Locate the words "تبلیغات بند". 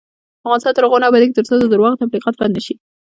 2.01-2.53